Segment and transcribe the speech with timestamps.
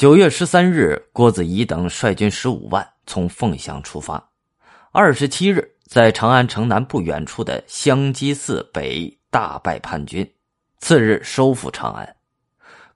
[0.00, 4.30] 九月十三日，郭子仪等率军十五万从凤翔出发。
[4.92, 10.26] 二十七日，在长安城南不远处的香积寺北大败叛军。
[10.78, 12.16] 次日，收复长安。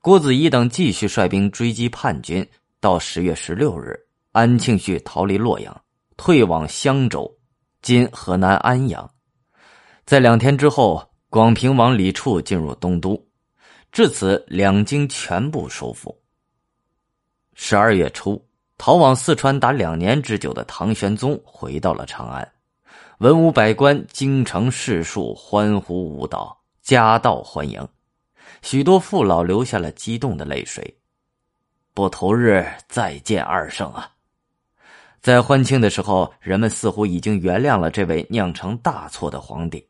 [0.01, 2.43] 郭子仪等继续率兵追击叛军。
[2.81, 4.01] 到十月十六日，
[4.33, 5.79] 安庆绪逃离洛阳，
[6.17, 7.31] 退往襄州
[7.83, 9.11] （今河南安阳）。
[10.07, 13.23] 在两天之后，广平王李处进入东都，
[13.93, 16.19] 至此两京全部收复。
[17.67, 18.47] 十二月初，
[18.77, 22.47] 逃往四川达两年之久的唐玄宗回到了长安，
[23.21, 27.89] 文武百官、京城士庶欢呼舞蹈，夹道欢迎，
[28.61, 30.95] 许多父老流下了激动的泪水。
[31.95, 34.11] 不头日再见二圣啊！
[35.23, 39.89] 在欢庆的时候，人们似乎已经原谅了这位酿成大错的皇帝。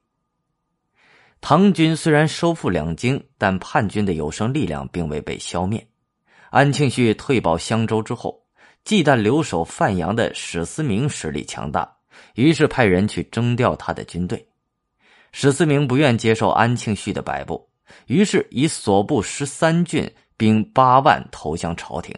[1.40, 5.84] 唐军虽然收复两京，但叛军的有生力量并未被消灭。
[6.54, 8.40] 安庆绪退保襄州之后，
[8.84, 11.96] 忌惮留守范阳的史思明实力强大，
[12.36, 14.46] 于是派人去征调他的军队。
[15.32, 17.68] 史思明不愿接受安庆绪的摆布，
[18.06, 20.08] 于是以所部十三郡。
[20.36, 22.12] 兵八万投降朝廷，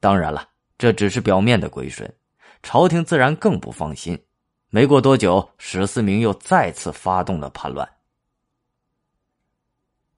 [0.00, 2.12] 当然了，这只是表面的归顺，
[2.64, 4.18] 朝廷自然更不放心。
[4.70, 7.88] 没过多久，史思明又再次发动了叛乱。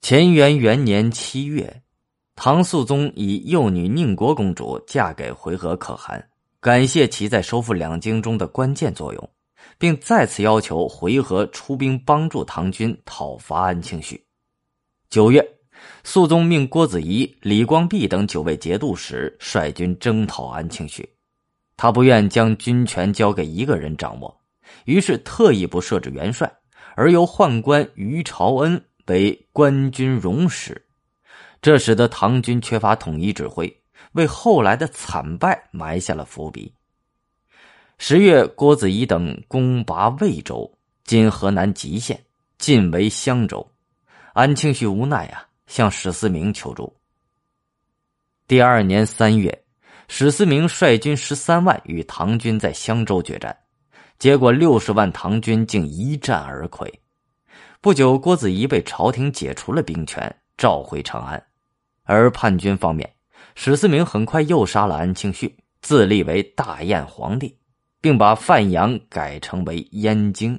[0.00, 1.82] 乾元元年七月，
[2.42, 6.27] 唐肃宗以幼女宁国公主嫁给回纥可汗，
[6.58, 9.30] 感谢其在收复两京中的关键作用，
[9.77, 14.24] 并再次要求回纥出兵帮助唐军讨伐安庆绪。
[15.10, 15.47] 九月。
[16.02, 21.06] 肃宗命郭子仪、李光弼等九位节度使率军征讨安庆绪，
[21.77, 24.34] 他不愿将军权交给一个人掌握，
[24.86, 26.50] 于是特意不设置元帅，
[26.97, 30.82] 而由宦官于朝恩为官军容使，
[31.62, 36.72] 这使得唐军缺乏统一指挥，为后来的惨败埋下了伏笔。
[37.98, 40.71] 十月，郭子仪等攻拔魏州
[41.04, 42.19] （今河南吉县），
[42.59, 43.71] 进围襄州，
[44.32, 45.47] 安庆绪无奈啊。
[45.66, 46.93] 向史思明求助。
[48.48, 49.62] 第二年三月，
[50.09, 53.56] 史思明率军十三万与唐军在襄州决战，
[54.19, 56.92] 结果六十万唐军竟一战而溃。
[57.81, 61.41] 不久，郭子仪被朝廷解除了兵权，召回长安。
[62.10, 63.09] 而叛军方面，
[63.54, 67.56] 史思明很快又杀了安庆绪，自立为大燕皇帝，
[68.00, 70.59] 并把范阳改成为燕京。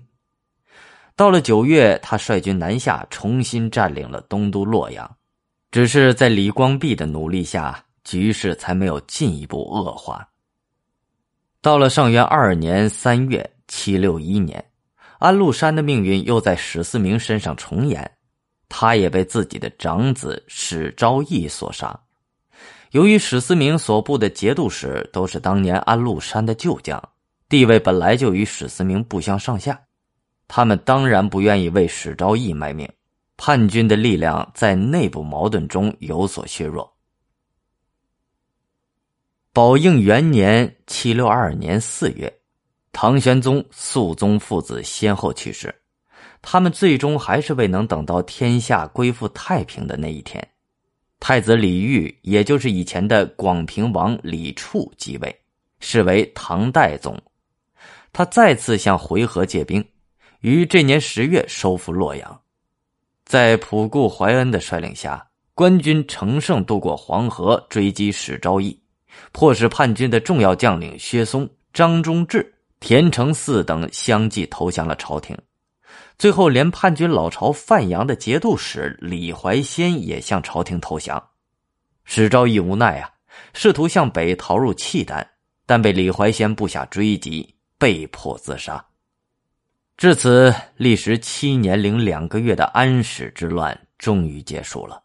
[1.18, 5.18] 到了九月，他率军南下，重新占领了东都洛阳。
[5.70, 10.26] 只是在李光弼的努力下，局势才没有进一步恶化。
[11.62, 14.64] 到了上元二年三月（七六一年），
[15.20, 18.10] 安禄山的命运又在史思明身上重演，
[18.74, 22.00] 他也被自己的长子史昭义所杀。
[22.92, 27.02] 由于史思明所部的节度使都是当年安禄山的旧将，
[27.50, 29.78] 地位本来就与史思明不相上下。
[30.48, 32.90] 他们当然不愿意为史昭义卖命，
[33.36, 36.94] 叛军的力量在内部矛盾中有所削弱。
[39.54, 42.34] 宝应元年（七六二年）四月，
[42.94, 45.74] 唐玄宗、肃宗父子先后去世，
[46.42, 50.46] 他们最终还是未能等到天下归复太平的那一天。
[51.20, 55.36] 太子李煜，也就是以前的广平王李处即位，
[55.80, 57.16] 是为唐代宗。
[58.12, 59.86] 他再次向回纥借兵。
[60.40, 62.42] 于这年十月收复洛阳，
[63.24, 68.76] 在普固怀恩的率领下，官军乘胜渡过黄河，追击史昭义，
[69.32, 75.38] 迫使叛军的重要将领薛松、张忠志、田承嗣等相继投降了朝廷。
[76.18, 81.30] 最后，连叛军老巢范阳的节度使李怀仙也向朝廷投降。
[82.04, 83.10] 史昭义无奈啊，
[83.54, 85.28] 试图向北逃入契丹，
[85.66, 88.86] 但被李怀仙部下追击，被迫自杀。
[89.98, 95.04] 至此，历时七年零两个月的安史之乱终于结束了。